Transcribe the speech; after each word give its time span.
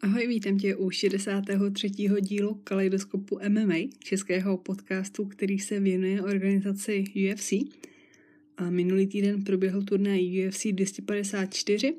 Ahoj, 0.00 0.26
vítám 0.28 0.58
tě 0.58 0.76
u 0.76 0.90
63. 0.90 1.90
dílu 2.20 2.60
Kaleidoskopu 2.64 3.38
MMA, 3.48 3.74
českého 3.98 4.56
podcastu, 4.56 5.24
který 5.24 5.58
se 5.58 5.80
věnuje 5.80 6.22
organizaci 6.22 7.04
UFC. 7.32 7.52
A 8.56 8.70
minulý 8.70 9.06
týden 9.06 9.44
proběhl 9.44 9.82
turnaj 9.82 10.48
UFC 10.48 10.66
254 10.66 11.94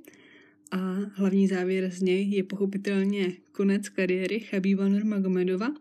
a 0.71 0.77
hlavní 1.13 1.47
závěr 1.47 1.91
z 1.91 2.01
něj 2.01 2.29
je 2.29 2.43
pochopitelně 2.43 3.33
konec 3.51 3.89
kariéry 3.89 4.39
Chabiba 4.39 4.87
Nurmagomedova, 4.87 5.73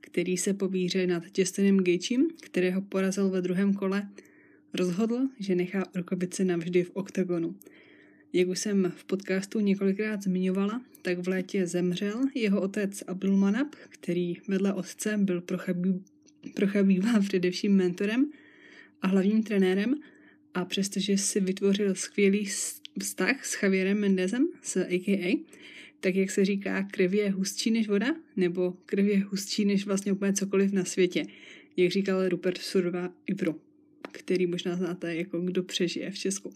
který 0.00 0.36
se 0.36 0.54
po 0.54 0.68
výře 0.68 1.06
nad 1.06 1.38
Justinem 1.38 1.76
Gagem, 1.76 2.28
kterého 2.40 2.80
porazil 2.80 3.30
ve 3.30 3.42
druhém 3.42 3.74
kole, 3.74 4.08
rozhodl, 4.74 5.28
že 5.38 5.54
nechá 5.54 5.84
rukavice 5.94 6.44
navždy 6.44 6.84
v 6.84 6.90
oktagonu. 6.94 7.54
Jak 8.32 8.48
už 8.48 8.58
jsem 8.58 8.92
v 8.96 9.04
podcastu 9.04 9.60
několikrát 9.60 10.22
zmiňovala, 10.22 10.82
tak 11.02 11.18
v 11.18 11.28
létě 11.28 11.66
zemřel 11.66 12.20
jeho 12.34 12.60
otec 12.60 13.02
Abdulmanab, 13.06 13.74
který 13.88 14.36
vedle 14.48 14.72
otce 14.72 15.16
byl 15.16 15.40
pro, 15.40 15.58
Chabib, 15.58 15.96
pro 16.54 16.66
Chabíba 16.66 17.20
především 17.20 17.76
mentorem 17.76 18.30
a 19.02 19.06
hlavním 19.06 19.42
trenérem 19.42 19.94
a 20.54 20.64
přestože 20.64 21.18
si 21.18 21.40
vytvořil 21.40 21.94
skvělý 21.94 22.48
vztah 23.00 23.44
s 23.44 23.62
Javierem 23.62 24.00
Mendezem, 24.00 24.48
s 24.62 24.76
AKA, 24.76 25.38
tak 26.00 26.14
jak 26.14 26.30
se 26.30 26.44
říká, 26.44 26.82
krev 26.82 27.12
je 27.12 27.30
hustší 27.30 27.70
než 27.70 27.88
voda, 27.88 28.14
nebo 28.36 28.76
krev 28.86 29.06
je 29.06 29.24
hustší 29.24 29.64
než 29.64 29.86
vlastně 29.86 30.12
úplně 30.12 30.32
cokoliv 30.32 30.72
na 30.72 30.84
světě, 30.84 31.26
jak 31.76 31.90
říkal 31.90 32.28
Rupert 32.28 32.58
Surva 32.58 33.12
Ivro, 33.26 33.54
který 34.12 34.46
možná 34.46 34.76
znáte 34.76 35.14
jako 35.14 35.40
kdo 35.40 35.62
přežije 35.62 36.10
v 36.10 36.18
Česku. 36.18 36.52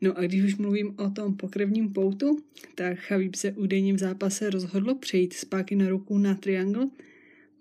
No 0.00 0.18
a 0.18 0.22
když 0.22 0.42
už 0.42 0.56
mluvím 0.56 0.94
o 0.98 1.10
tom 1.10 1.36
pokrevním 1.36 1.92
poutu, 1.92 2.38
tak 2.74 2.98
Chabib 2.98 3.34
se 3.34 3.52
údajně 3.52 3.92
v 3.92 3.98
zápase 3.98 4.50
rozhodl 4.50 4.94
přejít 4.94 5.32
zpátky 5.32 5.76
na 5.76 5.88
ruku 5.88 6.18
na 6.18 6.34
triangle, 6.34 6.88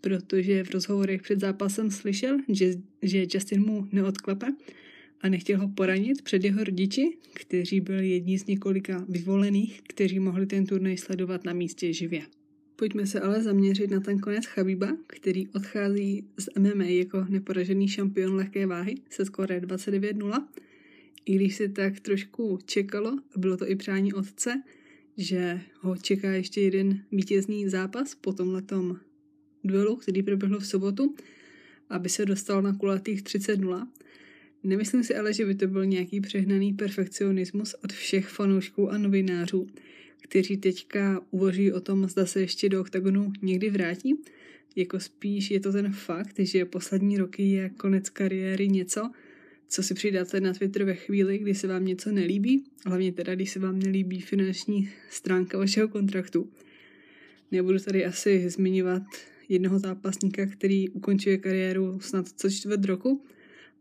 protože 0.01 0.63
v 0.63 0.71
rozhovorech 0.71 1.21
před 1.21 1.39
zápasem 1.39 1.91
slyšel, 1.91 2.37
že, 2.49 2.73
že 3.01 3.25
Justin 3.33 3.65
mu 3.65 3.87
neodklepe 3.91 4.47
a 5.21 5.29
nechtěl 5.29 5.59
ho 5.59 5.67
poranit 5.67 6.21
před 6.21 6.43
jeho 6.43 6.63
rodiči, 6.63 7.17
kteří 7.33 7.81
byli 7.81 8.09
jedni 8.09 8.39
z 8.39 8.45
několika 8.45 9.05
vyvolených, 9.09 9.81
kteří 9.81 10.19
mohli 10.19 10.45
ten 10.45 10.65
turnaj 10.65 10.97
sledovat 10.97 11.45
na 11.45 11.53
místě 11.53 11.93
živě. 11.93 12.21
Pojďme 12.75 13.07
se 13.07 13.19
ale 13.19 13.43
zaměřit 13.43 13.91
na 13.91 13.99
ten 13.99 14.19
konec 14.19 14.45
Chabiba, 14.45 14.97
který 15.07 15.47
odchází 15.47 16.27
z 16.37 16.49
MMA 16.59 16.83
jako 16.83 17.25
neporažený 17.29 17.87
šampion 17.87 18.35
lehké 18.35 18.65
váhy 18.65 18.95
se 19.09 19.25
skore 19.25 19.59
29-0 19.59 20.47
i 21.29 21.35
když 21.35 21.55
se 21.55 21.69
tak 21.69 21.99
trošku 21.99 22.59
čekalo, 22.65 23.19
a 23.35 23.39
bylo 23.39 23.57
to 23.57 23.69
i 23.69 23.75
přání 23.75 24.13
otce, 24.13 24.63
že 25.17 25.61
ho 25.79 25.97
čeká 25.97 26.31
ještě 26.31 26.61
jeden 26.61 27.03
vítězný 27.11 27.69
zápas 27.69 28.15
po 28.15 28.33
tomhletom 28.33 28.99
duelu, 29.63 29.95
který 29.95 30.23
proběhl 30.23 30.59
v 30.59 30.67
sobotu, 30.67 31.15
aby 31.89 32.09
se 32.09 32.25
dostal 32.25 32.61
na 32.61 32.73
kulatých 32.73 33.23
30-0. 33.23 33.87
Nemyslím 34.63 35.03
si 35.03 35.15
ale, 35.15 35.33
že 35.33 35.45
by 35.45 35.55
to 35.55 35.67
byl 35.67 35.85
nějaký 35.85 36.21
přehnaný 36.21 36.73
perfekcionismus 36.73 37.75
od 37.83 37.93
všech 37.93 38.27
fanoušků 38.27 38.89
a 38.89 38.97
novinářů, 38.97 39.67
kteří 40.21 40.57
teďka 40.57 41.21
uvažují 41.31 41.71
o 41.71 41.81
tom, 41.81 42.07
zda 42.07 42.25
se 42.25 42.41
ještě 42.41 42.69
do 42.69 42.81
oktagonu 42.81 43.31
někdy 43.41 43.69
vrátí. 43.69 44.15
Jako 44.75 44.99
spíš 44.99 45.51
je 45.51 45.59
to 45.59 45.71
ten 45.71 45.91
fakt, 45.91 46.39
že 46.39 46.65
poslední 46.65 47.17
roky 47.17 47.43
je 47.43 47.69
konec 47.69 48.09
kariéry 48.09 48.67
něco, 48.67 49.11
co 49.69 49.83
si 49.83 49.93
přidáte 49.93 50.39
na 50.41 50.53
Twitter 50.53 50.83
ve 50.83 50.95
chvíli, 50.95 51.37
kdy 51.37 51.55
se 51.55 51.67
vám 51.67 51.85
něco 51.85 52.11
nelíbí, 52.11 52.63
hlavně 52.85 53.11
teda, 53.11 53.35
když 53.35 53.51
se 53.51 53.59
vám 53.59 53.79
nelíbí 53.79 54.21
finanční 54.21 54.89
stránka 55.09 55.57
vašeho 55.57 55.87
kontraktu. 55.87 56.49
Nebudu 57.51 57.79
tady 57.79 58.05
asi 58.05 58.49
zmiňovat 58.49 59.03
jednoho 59.49 59.79
zápasníka, 59.79 60.45
který 60.45 60.89
ukončuje 60.89 61.37
kariéru 61.37 61.99
snad 61.99 62.27
co 62.35 62.49
čtvrt 62.49 62.85
roku, 62.85 63.25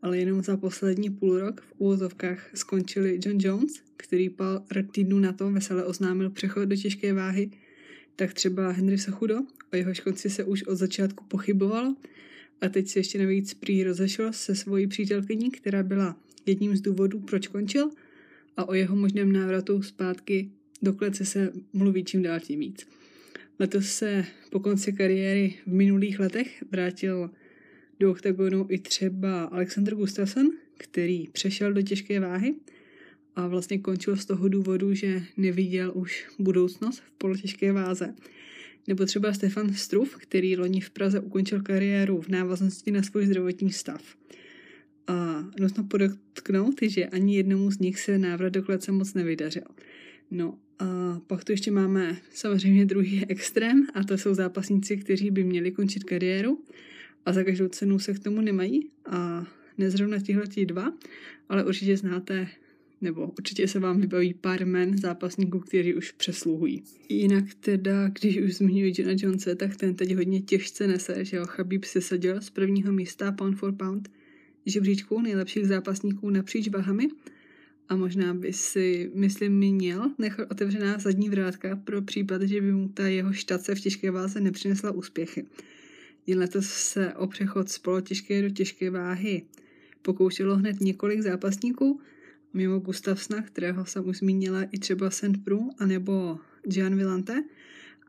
ale 0.02 0.18
jenom 0.18 0.42
za 0.42 0.56
poslední 0.56 1.10
půl 1.10 1.38
rok 1.38 1.60
v 1.60 1.72
úvozovkách 1.78 2.50
skončili 2.54 3.20
John 3.24 3.38
Jones, 3.40 3.82
který 3.96 4.30
pár 4.30 4.86
týdnů 4.92 5.18
na 5.18 5.32
to 5.32 5.50
veselé 5.50 5.84
oznámil 5.84 6.30
přechod 6.30 6.64
do 6.64 6.76
těžké 6.76 7.12
váhy, 7.12 7.50
tak 8.16 8.34
třeba 8.34 8.70
Henry 8.70 8.98
Sochudo, 8.98 9.36
o 9.72 9.76
jehož 9.76 10.00
konci 10.00 10.30
se 10.30 10.44
už 10.44 10.62
od 10.62 10.76
začátku 10.76 11.24
pochybovalo, 11.24 11.96
a 12.60 12.69
teď 12.69 12.88
se 12.88 12.98
ještě 12.98 13.19
navíc 13.19 13.54
prý 13.54 13.84
rozešel 13.84 14.32
se 14.32 14.54
svojí 14.54 14.86
přítelkyní, 14.86 15.50
která 15.50 15.82
byla 15.82 16.16
jedním 16.46 16.76
z 16.76 16.80
důvodů, 16.80 17.20
proč 17.20 17.46
končil 17.46 17.91
a 18.56 18.69
o 18.69 18.74
jeho 18.74 18.96
možném 18.96 19.32
návratu 19.32 19.82
zpátky 19.82 20.50
do 20.82 20.92
klece 20.92 21.24
se 21.24 21.52
mluví 21.72 22.04
čím 22.04 22.22
dál 22.22 22.41
tím 22.41 22.60
víc. 22.60 22.86
Letos 23.58 23.86
se 23.86 24.24
po 24.50 24.60
konci 24.60 24.92
kariéry 24.92 25.54
v 25.66 25.72
minulých 25.72 26.20
letech 26.20 26.64
vrátil 26.70 27.30
do 28.00 28.10
oktagonu 28.10 28.66
i 28.69 28.78
třeba 28.78 29.44
Alexander 29.44 29.94
Gustafsson, 29.94 30.46
který 30.78 31.26
přešel 31.26 31.72
do 31.72 31.82
těžké 31.82 32.20
váhy 32.20 32.54
a 33.36 33.46
vlastně 33.46 33.78
končil 33.78 34.16
z 34.16 34.25
toho 34.25 34.48
důvodu, 34.48 34.94
že 34.94 35.22
neviděl 35.36 35.92
už 35.94 36.26
budoucnost 36.38 36.98
v 36.98 37.10
polotěžké 37.10 37.72
váze. 37.72 38.14
Nebo 38.88 39.04
třeba 39.04 39.32
Stefan 39.32 39.75
Struf, 39.75 40.16
který 40.16 40.56
loni 40.56 40.81
v 40.81 40.91
Praze 40.91 41.21
ukončil 41.21 41.62
kariéru 41.62 42.21
v 42.21 42.28
návaznosti 42.28 42.91
na 42.91 43.03
svůj 43.03 43.26
zdravotní 43.26 43.72
stav. 43.72 44.03
A 45.06 45.44
nutno 45.60 45.84
podotknout, 45.84 46.75
že 46.82 47.06
ani 47.06 47.37
jednomu 47.37 47.71
z 47.71 47.78
nich 47.78 48.00
se 48.00 48.19
návrat 48.19 48.49
do 48.49 48.62
klece 48.62 48.93
moc 48.93 49.15
nevydařil. 49.15 49.62
No 50.31 50.59
a 50.78 51.21
pak 51.26 51.44
tu 51.44 51.53
ještě 51.53 51.71
máme 51.71 52.16
samozřejmě 52.31 52.87
druhý 52.87 53.26
extrém 53.26 53.87
a 53.94 54.04
to 54.04 54.19
jsou 54.19 54.34
zápasníci, 54.34 54.97
kteří 54.97 55.31
by 55.31 55.44
měli 55.44 55.70
končit 55.70 56.05
kariéru 56.05 56.65
a 57.26 57.32
za 57.32 57.44
každou 57.44 57.69
cenu 57.69 57.99
se 57.99 58.15
k 58.15 58.19
tomu 58.19 58.41
nemají 58.41 58.91
a 59.06 59.47
nezrovna 59.78 60.20
tihle 60.20 60.44
dva, 60.65 60.93
ale 61.49 61.65
určitě 61.65 61.97
znáte 61.97 62.49
nebo 63.00 63.32
určitě 63.38 63.69
se 63.69 63.78
vám 63.78 64.00
vybaví 64.00 64.34
pár 64.34 64.66
men 64.66 64.98
zápasníků, 64.98 65.60
kteří 65.60 65.94
už 65.94 66.12
přesluhují. 66.12 66.82
Jinak 67.09 67.44
teda, 67.60 68.09
když 68.09 68.38
už 68.38 68.54
zmiňuji 68.54 68.92
Johna 68.98 69.14
Jonese, 69.16 69.54
tak 69.54 69.76
ten 69.76 69.94
teď 69.94 70.14
hodně 70.14 70.41
těžce 70.41 70.86
nese, 70.86 71.25
že 71.25 71.41
ho 71.41 71.47
Chabib 71.47 71.84
se 71.84 72.00
sadil 72.00 72.41
z 72.41 72.50
prvního 72.50 72.92
místa 72.92 73.32
pound 73.32 73.56
for 73.58 73.72
pound 73.72 74.08
žebříčku 74.66 75.20
nejlepších 75.20 75.66
zápasníků 75.66 76.31
napříč 76.31 76.69
váhami 76.69 77.08
a 77.88 77.97
možná 77.97 78.34
by 78.34 78.53
si, 78.53 79.10
myslím, 79.14 79.53
měl 79.53 80.10
nechat 80.19 80.50
otevřená 80.50 80.98
zadní 80.98 81.28
vrátka 81.28 81.76
pro 81.76 82.03
případ, 82.03 82.42
že 82.42 82.60
by 82.60 82.72
mu 82.72 82.88
ta 82.88 83.06
jeho 83.06 83.32
štace 83.32 83.75
v 83.75 83.81
těžké 83.81 84.10
váze 84.10 84.41
nepřinesla 84.41 84.91
úspěchy. 84.91 85.47
Jen 86.26 86.38
letos 86.38 86.66
se 86.66 87.14
o 87.14 87.26
přechod 87.26 87.69
z 87.69 87.78
polotěžké 87.78 88.42
do 88.42 88.50
těžké 88.50 88.91
váhy 88.91 89.42
pokoušelo 90.03 90.56
hned 90.56 90.81
několik 90.81 91.20
zápasníků, 91.20 92.00
mimo 92.54 92.78
Gustavsna, 92.78 93.42
kterého 93.42 93.86
jsem 93.86 94.09
už 94.09 94.19
zmínila, 94.19 94.62
i 94.62 94.78
třeba 94.78 95.10
Pro, 95.44 95.59
anebo 95.78 96.38
Gian 96.62 96.97
Villante. 96.97 97.44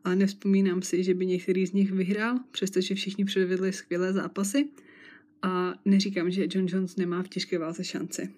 A 0.04 0.16
nevzpomínám 0.16 0.82
si, 0.82 1.04
že 1.04 1.14
by 1.14 1.26
některý 1.26 1.68
z 1.68 1.74
nich 1.74 1.92
vyhrál, 1.92 2.40
přestože 2.52 2.96
všichni 2.96 3.26
předvedli 3.26 3.74
skvělé 3.74 4.14
zápasy. 4.14 4.68
A 5.42 5.74
neříkám, 5.86 6.32
že 6.32 6.48
John 6.50 6.66
Jones 6.70 6.96
nemá 6.96 7.24
v 7.24 7.28
těžké 7.28 7.58
váze 7.58 7.84
šanci. 7.84 8.30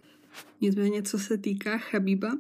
Nicméně, 0.62 1.04
co 1.04 1.20
se 1.20 1.38
týká 1.38 1.78
Chabíba, 1.78 2.38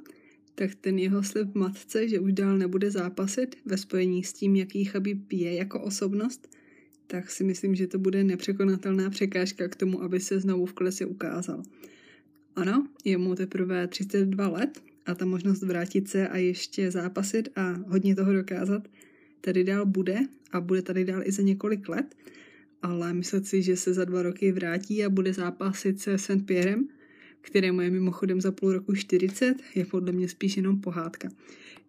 tak 0.56 0.76
ten 0.76 1.00
jeho 1.00 1.24
slib 1.24 1.56
matce, 1.56 2.08
že 2.08 2.20
už 2.20 2.34
dál 2.34 2.58
nebude 2.58 2.92
zápasit 2.92 3.56
ve 3.66 3.78
spojení 3.78 4.24
s 4.24 4.34
tím, 4.34 4.56
jaký 4.56 4.86
Chabib 4.86 5.32
je 5.32 5.56
jako 5.56 5.82
osobnost, 5.82 6.56
tak 7.08 7.32
si 7.32 7.44
myslím, 7.44 7.76
že 7.76 7.88
to 7.88 8.00
bude 8.00 8.24
nepřekonatelná 8.24 9.10
překážka 9.10 9.68
k 9.68 9.76
tomu, 9.76 10.04
aby 10.04 10.20
se 10.20 10.40
znovu 10.40 10.66
v 10.66 10.74
klesi 10.74 11.06
ukázal. 11.06 11.64
Ano, 12.56 12.88
je 13.06 13.18
mu 13.18 13.36
teprve 13.36 13.88
32 13.88 14.48
let 14.48 14.82
a 15.06 15.16
ta 15.16 15.26
možnost 15.26 15.64
vrátit 15.64 16.10
se 16.10 16.28
a 16.28 16.38
ještě 16.38 16.92
zápasit 16.92 17.50
a 17.56 17.72
hodně 17.88 18.16
toho 18.16 18.34
dokázat 18.34 18.88
tady 19.42 19.64
dál 19.64 19.86
bude 19.86 20.20
a 20.52 20.62
bude 20.62 20.82
tady 20.82 21.06
dál 21.06 21.22
i 21.26 21.32
za 21.32 21.44
několik 21.44 21.90
let, 21.90 22.16
ale 22.82 23.14
myslet 23.14 23.48
si, 23.48 23.62
že 23.62 23.78
se 23.78 23.94
za 23.94 24.06
dva 24.06 24.22
roky 24.22 24.52
vrátí 24.52 25.06
a 25.06 25.10
bude 25.10 25.34
zápasit 25.34 26.00
se 26.00 26.18
St. 26.18 26.46
Pierrem, 26.46 26.88
kterému 27.42 27.82
je 27.82 27.90
mimochodem 27.90 28.42
za 28.42 28.52
půl 28.52 28.74
roku 28.74 28.96
40, 28.96 29.56
je 29.76 29.86
podle 29.86 30.12
mě 30.12 30.30
spíš 30.30 30.58
jenom 30.58 30.82
pohádka. 30.82 31.30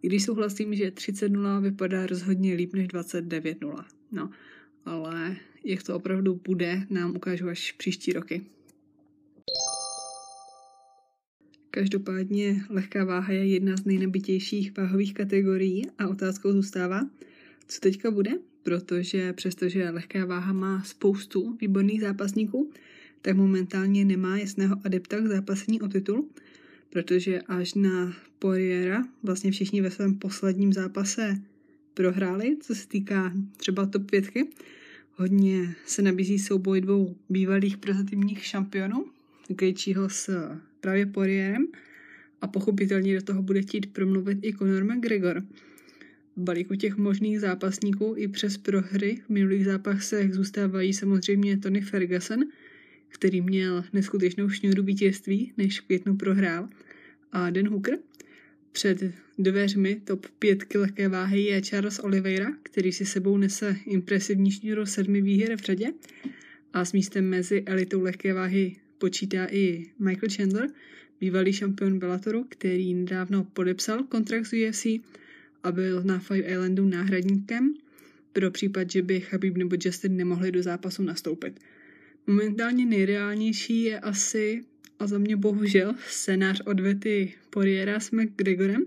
I 0.03 0.07
když 0.07 0.25
souhlasím, 0.25 0.75
že 0.75 0.91
30-0 0.91 1.63
vypadá 1.63 2.07
rozhodně 2.07 2.55
líp 2.55 2.75
než 2.75 2.89
29-0. 2.89 3.85
No, 4.13 4.31
ale 4.85 5.37
jak 5.65 5.83
to 5.83 5.97
opravdu 5.97 6.41
bude, 6.45 6.87
nám 6.91 7.17
ukážu 7.17 7.49
až 7.49 7.73
příští 7.73 8.13
roky. 8.13 8.43
Každopádně 11.75 12.65
lehká 12.69 13.05
váha 13.05 13.33
je 13.33 13.47
jedna 13.47 13.77
z 13.77 13.85
nejnabitějších 13.85 14.77
váhových 14.77 15.15
kategorií 15.15 15.87
a 15.99 16.09
otázkou 16.09 16.53
zůstává, 16.53 17.11
co 17.69 17.81
teďka 17.81 18.11
bude, 18.11 18.31
protože 18.63 19.33
přestože 19.33 19.91
lehká 19.91 20.25
váha 20.25 20.53
má 20.53 20.83
spoustu 20.83 21.57
výborných 21.61 22.01
zápasníků, 22.01 22.71
tak 23.23 23.37
momentálně 23.37 24.05
nemá 24.05 24.39
jasného 24.39 24.77
adepta 24.85 25.21
k 25.21 25.27
zápasení 25.27 25.81
o 25.81 25.89
titul, 25.89 26.29
protože 26.91 27.41
až 27.41 27.75
na 27.75 28.15
Poiriera 28.39 29.05
vlastně 29.23 29.51
všichni 29.51 29.81
ve 29.81 29.91
svém 29.91 30.15
posledním 30.15 30.73
zápase 30.73 31.41
prohráli, 31.95 32.57
co 32.61 32.75
se 32.75 32.89
týká 32.89 33.33
třeba 33.57 33.87
top 33.87 34.11
pětky. 34.11 34.49
Hodně 35.15 35.75
se 35.87 36.03
nabízí 36.03 36.39
souboj 36.39 36.81
dvou 36.81 37.17
bývalých 37.29 37.77
prozatímních 37.77 38.45
šampionů, 38.45 39.07
Gaethjeho 39.49 40.09
s 40.09 40.49
právě 40.81 41.07
Poirierem 41.07 41.67
a 42.41 42.47
pochopitelně 42.47 43.15
do 43.15 43.23
toho 43.23 43.43
bude 43.43 43.63
chtít 43.63 43.93
promluvit 43.93 44.39
i 44.43 44.55
Conor 44.55 44.85
McGregor. 44.85 45.43
V 46.37 46.41
balíku 46.41 46.75
těch 46.75 46.97
možných 46.97 47.41
zápasníků 47.41 48.15
i 48.17 48.29
přes 48.29 48.57
prohry 48.57 49.23
v 49.27 49.29
minulých 49.29 49.65
zápasech 49.65 50.35
zůstávají 50.35 50.93
samozřejmě 50.93 51.57
Tony 51.57 51.81
Ferguson, 51.81 52.41
který 53.09 53.41
měl 53.41 53.85
neskutečnou 53.93 54.49
šňůru 54.49 54.83
vítězství, 54.83 55.53
než 55.57 55.81
v 55.81 55.85
květnu 55.87 56.17
prohrál, 56.17 56.69
a 57.33 57.51
Dan 57.51 57.69
Hooker. 57.69 57.99
Před 58.73 59.03
dveřmi 59.39 60.01
top 60.05 60.27
pětky 60.39 60.79
lehké 60.79 61.09
váhy 61.09 61.43
je 61.43 61.63
Charles 61.63 61.99
Oliveira, 61.99 62.53
který 62.63 62.93
si 62.93 63.07
sebou 63.07 63.37
nese 63.37 63.77
impresivní 63.87 64.51
šňůru 64.51 64.87
sedmi 64.87 65.23
výher 65.23 65.57
v 65.57 65.61
řadě 65.61 65.93
a 66.73 66.85
s 66.85 66.93
místem 66.93 67.29
mezi 67.29 67.63
elitou 67.67 68.03
lehké 68.03 68.35
váhy 68.35 68.77
počítá 69.03 69.47
i 69.51 69.91
Michael 69.99 70.31
Chandler, 70.37 70.71
bývalý 71.21 71.53
šampion 71.53 71.99
Bellatoru, 71.99 72.47
který 72.49 72.95
nedávno 72.95 73.45
podepsal 73.45 74.03
kontrakt 74.03 74.47
s 74.47 74.53
UFC 74.53 74.87
a 75.63 75.73
byl 75.73 76.03
na 76.03 76.19
Five 76.19 76.49
Islandu 76.49 76.89
náhradníkem 76.89 77.75
pro 78.33 78.51
případ, 78.51 78.91
že 78.91 79.03
by 79.03 79.23
Habib 79.31 79.57
nebo 79.57 79.77
Justin 79.85 80.17
nemohli 80.17 80.53
do 80.53 80.63
zápasu 80.63 81.03
nastoupit. 81.03 81.61
Momentálně 82.27 82.87
nejreálnější 82.87 83.83
je 83.83 84.01
asi, 84.01 84.65
a 84.99 85.07
za 85.07 85.19
mě 85.19 85.37
bohužel, 85.37 85.95
scénář 86.09 86.61
odvety 86.61 87.35
Poriera 87.51 88.01
s 88.01 88.11
McGregorem, 88.11 88.83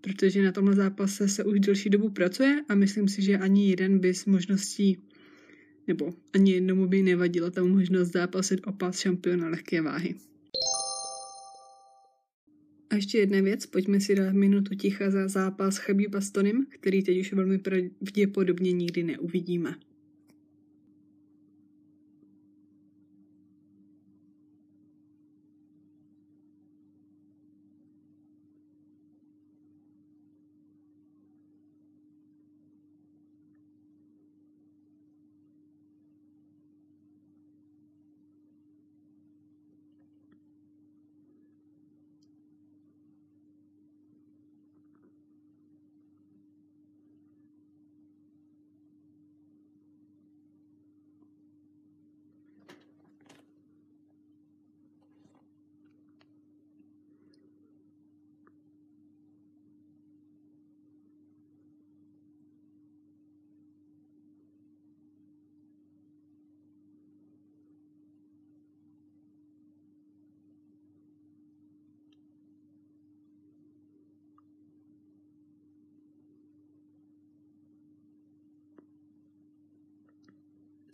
protože 0.00 0.42
na 0.42 0.52
tomhle 0.52 0.74
zápase 0.74 1.28
se 1.28 1.44
už 1.44 1.60
delší 1.60 1.90
dobu 1.90 2.10
pracuje 2.10 2.62
a 2.68 2.74
myslím 2.74 3.08
si, 3.08 3.22
že 3.22 3.38
ani 3.38 3.70
jeden 3.70 3.98
by 3.98 4.14
s 4.14 4.26
možností 4.26 4.98
nebo 5.88 6.14
ani 6.34 6.52
jednomu 6.52 6.86
by 6.86 7.02
nevadila 7.02 7.50
ta 7.50 7.64
možnost 7.64 8.12
zápasit 8.12 8.66
o 8.66 8.72
pás 8.72 9.00
šampiona 9.00 9.48
lehké 9.48 9.82
váhy. 9.82 10.14
A 12.90 12.94
ještě 12.94 13.18
jedna 13.18 13.40
věc, 13.40 13.66
pojďme 13.66 14.00
si 14.00 14.14
dát 14.14 14.32
minutu 14.32 14.74
ticha 14.74 15.10
za 15.10 15.28
zápas 15.28 15.76
Chabíba 15.76 16.20
s 16.20 16.30
Tonym, 16.30 16.66
který 16.70 17.02
teď 17.02 17.20
už 17.20 17.32
velmi 17.32 17.58
pravděpodobně 17.58 18.72
nikdy 18.72 19.02
neuvidíme. 19.02 19.74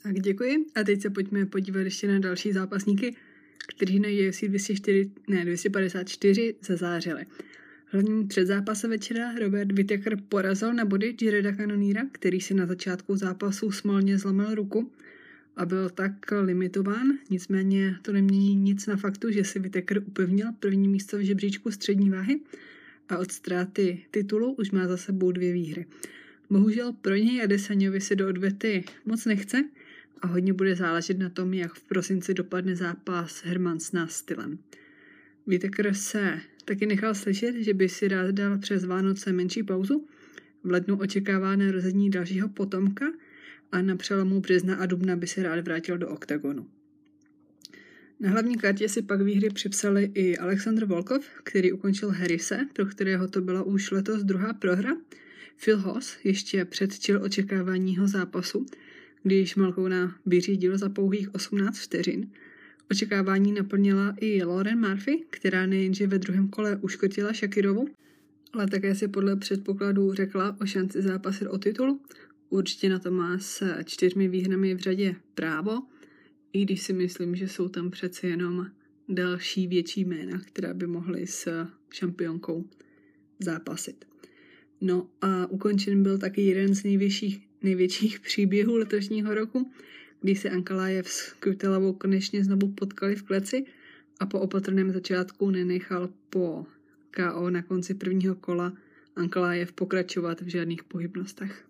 Tak 0.05 0.21
děkuji. 0.21 0.65
A 0.75 0.85
teď 0.85 1.03
se 1.03 1.11
pojďme 1.11 1.47
podívat 1.47 1.81
ještě 1.81 2.09
na 2.09 2.19
další 2.19 2.53
zápasníky, 2.53 3.17
kteří 3.69 4.01
na 4.01 4.09
UFC 4.09 4.41
204, 4.41 5.11
ne, 5.29 5.45
254 5.45 6.55
zazářili. 6.61 7.27
Hlavním 7.87 8.29
před 8.29 8.47
zápasem 8.47 8.91
večera 8.91 9.33
Robert 9.39 9.73
Whittaker 9.73 10.19
porazil 10.29 10.75
na 10.75 10.85
body 10.85 11.17
Jareda 11.23 11.53
Canoníra, 11.53 12.03
který 12.13 12.41
si 12.41 12.55
na 12.55 12.67
začátku 12.67 13.17
zápasu 13.17 13.71
smolně 13.71 14.19
zlomil 14.19 14.55
ruku 14.55 14.93
a 15.57 15.67
byl 15.67 15.91
tak 15.91 16.13
limitován. 16.43 17.07
Nicméně 17.31 17.97
to 18.03 18.13
nemění 18.13 18.55
nic 18.55 18.87
na 18.87 18.97
faktu, 18.97 19.31
že 19.31 19.45
si 19.45 19.59
Whittaker 19.59 19.99
upevnil 20.07 20.47
první 20.61 20.89
místo 20.89 21.19
v 21.19 21.21
žebříčku 21.21 21.71
střední 21.71 22.11
váhy 22.11 22.41
a 23.09 23.19
od 23.19 23.33
ztráty 23.33 24.05
titulu 24.11 24.53
už 24.53 24.71
má 24.71 24.89
za 24.89 24.97
sebou 24.97 25.33
dvě 25.33 25.53
výhry. 25.53 25.87
Bohužel 26.51 26.93
pro 26.93 27.15
něj 27.15 27.43
a 27.43 27.47
Desaňovi 27.47 28.01
se 28.01 28.17
do 28.17 28.29
odvety 28.29 28.85
moc 29.05 29.25
nechce, 29.25 29.65
a 30.25 30.27
hodně 30.27 30.53
bude 30.53 30.77
záležet 30.77 31.19
na 31.19 31.29
tom, 31.29 31.55
jak 31.55 31.75
v 31.75 31.83
prosinci 31.83 32.35
dopadne 32.35 32.77
zápas 32.77 33.45
Hermansna 33.45 34.07
s 34.07 34.17
stylem. 34.17 34.59
Whittaker 35.47 35.95
se 35.95 36.41
taky 36.65 36.87
nechal 36.87 37.15
slyšet, 37.15 37.55
že 37.57 37.75
by 37.75 37.89
si 37.89 38.09
rád 38.09 38.31
dal 38.31 38.59
přes 38.59 38.85
Vánoce 38.85 39.33
menší 39.33 39.63
pauzu. 39.63 40.07
V 40.63 40.71
lednu 40.71 40.97
očekává 40.97 41.57
narození 41.57 42.11
dalšího 42.11 42.49
potomka 42.49 43.07
a 43.73 43.83
na 43.83 43.97
přelomu 43.97 44.41
března 44.41 44.77
a 44.77 44.87
dubna 44.87 45.17
by 45.17 45.27
se 45.27 45.43
rád 45.43 45.65
vrátil 45.65 45.99
do 45.99 46.09
oktagonu. 46.09 46.67
Na 48.21 48.31
hlavní 48.31 48.57
kartě 48.57 48.89
si 48.89 49.03
pak 49.03 49.21
výhry 49.21 49.51
připsali 49.51 50.11
i 50.15 50.39
Aleksandr 50.39 50.85
Volkov, 50.85 51.29
který 51.43 51.73
ukončil 51.73 52.11
Harrise, 52.11 52.67
pro 52.73 52.87
kterého 52.87 53.29
to 53.29 53.41
byla 53.41 53.63
už 53.63 53.91
letos 53.91 54.23
druhá 54.23 54.53
prohra. 54.53 54.91
Phil 55.65 55.79
Hoss 55.79 56.17
ještě 56.25 56.65
předčil 56.65 57.23
očekáváního 57.23 58.09
zápasu 58.09 58.67
když 59.25 59.57
Malkouna 59.57 60.17
vyřídil 60.27 60.79
za 60.79 60.89
pouhých 60.89 61.35
18 61.35 61.79
vteřin. 61.79 62.31
Očekávání 62.91 63.53
naplnila 63.53 64.15
i 64.21 64.45
Lauren 64.45 64.89
Murphy, 64.89 65.25
která 65.31 65.67
nejenže 65.67 66.07
ve 66.07 66.19
druhém 66.19 66.49
kole 66.49 66.77
uškotila 66.77 67.33
Shakirovu, 67.33 67.89
ale 68.53 68.67
také 68.67 68.95
si 68.95 69.09
podle 69.09 69.37
předpokladů 69.37 70.13
řekla 70.13 70.57
o 70.61 70.67
šanci 70.67 71.03
zápasit 71.03 71.49
o 71.49 71.59
titul. 71.59 71.99
Určitě 72.51 72.89
na 72.89 72.99
to 72.99 73.11
má 73.11 73.39
s 73.39 73.83
čtyřmi 73.85 74.29
výhrami 74.29 74.75
v 74.75 74.79
řadě 74.79 75.17
právo, 75.35 75.83
i 76.53 76.65
když 76.65 76.83
si 76.83 76.93
myslím, 76.93 77.37
že 77.37 77.49
jsou 77.49 77.69
tam 77.69 77.91
přece 77.91 78.27
jenom 78.27 78.67
další 79.09 79.67
větší 79.67 80.05
jména, 80.05 80.41
která 80.45 80.75
by 80.75 80.87
mohly 80.87 81.27
s 81.27 81.67
šampionkou 81.91 82.65
zápasit. 83.39 84.05
No 84.81 85.09
a 85.21 85.47
ukončen 85.47 86.03
byl 86.03 86.19
taky 86.19 86.43
jeden 86.43 86.75
z 86.75 86.85
největších 86.85 87.49
největších 87.65 88.21
příběhů 88.21 88.77
letošního 88.77 89.35
roku, 89.35 89.71
kdy 90.21 90.37
se 90.37 90.51
Ankalájev 90.51 91.09
s 91.09 91.33
Krutelavou 91.33 91.93
konečně 91.93 92.45
znovu 92.45 92.69
potkali 92.73 93.17
v 93.17 93.23
kleci 93.23 93.65
a 94.21 94.27
po 94.27 94.41
opatrném 94.41 94.93
začátku 94.93 95.51
nenechal 95.51 96.11
po 96.31 96.67
KO 97.11 97.51
na 97.51 97.63
konci 97.63 97.95
prvního 97.95 98.35
kola 98.35 98.73
Ankalájev 99.17 99.73
pokračovat 99.73 100.41
v 100.41 100.47
žádných 100.47 100.85
pohybnostech. 100.85 101.65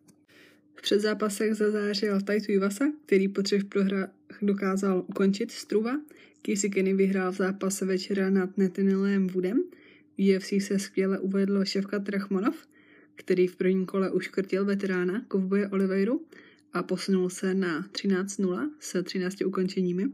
V 0.75 0.83
předzápasech 0.83 1.55
zazářil 1.55 2.21
Taito 2.21 2.53
Ivasa, 2.53 2.85
který 3.07 3.29
po 3.29 3.43
třech 3.43 3.65
prohrách 3.65 4.11
dokázal 4.43 5.05
ukončit 5.09 5.51
Struva. 5.51 6.01
Casey 6.47 6.71
Kenny 6.71 6.95
vyhrál 6.95 7.33
v 7.33 7.37
zápase 7.37 7.85
večera 7.85 8.31
nad 8.31 8.59
Netanelem 8.59 9.27
Woodem. 9.27 9.63
V 10.19 10.37
UFC 10.37 10.53
se 10.67 10.79
skvěle 10.79 11.19
uvedl 11.19 11.65
šéfka 11.65 11.99
Trachmonov, 11.99 12.67
který 13.17 13.47
v 13.47 13.57
prvním 13.57 13.87
kole 13.87 14.11
uškrtil 14.11 14.65
veterána 14.65 15.25
kovboje 15.29 15.69
Oliveiru 15.69 16.27
a 16.73 16.83
posunul 16.83 17.31
se 17.31 17.55
na 17.55 17.83
13-0 17.83 18.71
se 18.81 19.03
13 19.03 19.43
ukončeními. 19.45 20.07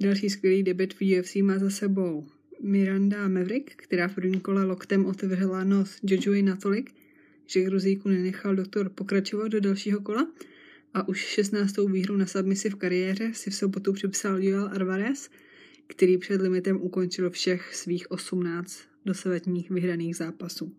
Další 0.00 0.30
skvělý 0.30 0.62
debit 0.62 0.94
v 0.94 1.18
UFC 1.18 1.36
má 1.36 1.58
za 1.58 1.70
sebou 1.70 2.26
Miranda 2.60 3.28
Maverick, 3.28 3.74
která 3.76 4.08
v 4.08 4.14
prvním 4.14 4.40
kole 4.40 4.64
loktem 4.64 5.06
otevřela 5.06 5.64
nos 5.64 5.98
Jojovi 6.02 6.42
natolik, 6.42 6.94
že 7.46 7.64
Gruzíku 7.64 8.08
nenechal 8.08 8.56
doktor 8.56 8.88
pokračovat 8.88 9.48
do 9.48 9.60
dalšího 9.60 10.00
kola 10.00 10.32
a 10.94 11.08
už 11.08 11.18
16. 11.18 11.76
výhru 11.92 12.16
na 12.16 12.26
submisi 12.26 12.70
v 12.70 12.74
kariéře 12.74 13.30
si 13.34 13.50
v 13.50 13.54
sobotu 13.54 13.92
připsal 13.92 14.42
Joel 14.42 14.70
Alvarez, 14.74 15.30
který 15.86 16.18
před 16.18 16.40
limitem 16.40 16.82
ukončil 16.82 17.30
všech 17.30 17.74
svých 17.74 18.10
18 18.10 18.80
dosavadních 19.04 19.70
vyhraných 19.70 20.16
zápasů. 20.16 20.74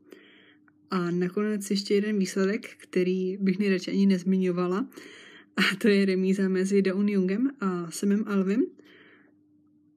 A 0.92 1.12
nakonec 1.12 1.72
ještě 1.72 1.94
jeden 1.94 2.20
výsledek, 2.20 2.70
který 2.78 3.38
bych 3.38 3.60
nejradši 3.60 3.92
ani 3.92 4.06
nezmiňovala, 4.06 4.90
a 5.58 5.76
to 5.78 5.88
je 5.88 6.06
remíza 6.06 6.50
mezi 6.50 6.82
Daun 6.82 7.10
Jungem 7.10 7.50
a 7.60 7.92
Semem 7.92 8.24
Alvim. 8.28 8.66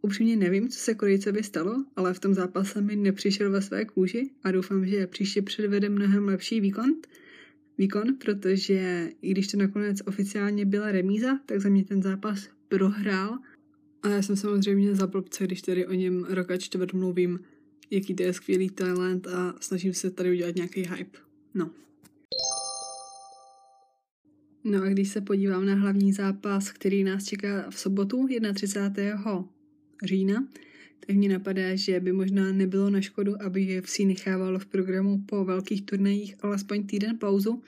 Upřímně 0.03 0.37
nevím, 0.37 0.69
co 0.69 0.79
se 0.79 0.95
Korejcovi 0.95 1.43
stalo, 1.43 1.85
ale 1.97 2.15
v 2.15 2.19
tom 2.19 2.35
zápase 2.35 2.81
mi 2.81 2.97
nepřišel 2.97 3.51
ve 3.51 3.63
své 3.63 3.85
kůži 3.85 4.31
a 4.43 4.53
doufám, 4.53 4.87
že 4.87 5.07
příště 5.07 5.43
předvede 5.43 5.89
mnohem 5.89 6.25
lepší 6.25 6.61
výkon, 6.61 6.95
výkon, 7.79 8.17
protože 8.19 9.11
i 9.23 9.31
když 9.31 9.49
to 9.49 9.57
nakonec 9.57 9.99
oficiálně 10.07 10.65
byla 10.65 10.93
remíza, 10.93 11.39
tak 11.47 11.61
za 11.61 11.69
mě 11.69 11.85
ten 11.85 12.03
zápas 12.03 12.49
prohrál. 12.69 13.39
A 14.03 14.09
já 14.09 14.23
jsem 14.23 14.37
samozřejmě 14.37 14.95
za 14.95 15.07
blbce, 15.07 15.45
když 15.45 15.63
tady 15.63 15.87
o 15.87 15.93
něm 15.93 16.25
roka 16.29 16.57
čtvrt 16.57 16.93
mluvím, 16.93 17.39
jaký 17.91 18.15
to 18.15 18.23
je 18.23 18.33
skvělý 18.33 18.71
talent 18.71 19.27
a 19.27 19.55
snažím 19.61 19.95
se 19.95 20.11
tady 20.11 20.31
udělat 20.31 20.55
nějaký 20.55 20.81
hype. 20.81 21.19
No. 21.55 21.71
No 24.65 24.83
a 24.83 24.89
když 24.89 25.09
se 25.09 25.21
podívám 25.21 25.67
na 25.67 25.75
hlavní 25.75 26.13
zápas, 26.13 26.73
který 26.73 27.05
nás 27.05 27.25
čeká 27.25 27.71
v 27.71 27.79
sobotu 27.79 28.29
31. 28.55 29.49
října, 30.05 30.49
tak 31.07 31.17
mi 31.17 31.29
napadá, 31.29 31.77
že 31.77 32.01
by 32.01 32.13
možná 32.13 32.53
nebylo 32.53 32.91
na 32.91 33.01
škodu, 33.01 33.43
aby 33.43 33.81
UFC 33.81 33.99
nechávalo 33.99 34.59
v 34.59 34.67
programu 34.67 35.23
po 35.27 35.45
velkých 35.45 35.83
turnajích 35.83 36.35
alespoň 36.43 36.87
týden 36.87 37.19
pauzu, 37.19 37.63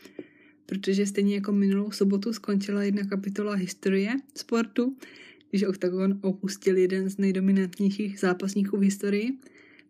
protože 0.66 1.06
stejně 1.06 1.34
jako 1.34 1.52
minulou 1.52 1.90
sobotu 1.90 2.32
skončila 2.32 2.82
jedna 2.82 3.04
kapitola 3.04 3.54
historie 3.54 4.16
sportu, 4.34 4.96
když 5.50 5.62
Octagon 5.62 6.18
opustil 6.22 6.76
jeden 6.76 7.08
z 7.08 7.18
nejdominantnějších 7.18 8.18
zápasníků 8.20 8.76
v 8.76 8.82
historii, 8.82 9.38